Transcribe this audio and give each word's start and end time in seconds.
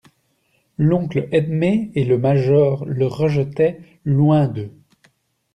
L'oncle 0.79 1.27
Edme 1.31 1.61
et 1.93 2.03
le 2.05 2.17
major 2.17 2.85
le 2.87 3.05
rejetaient 3.05 3.81
loin 4.03 4.47
d'eux. 4.47 4.71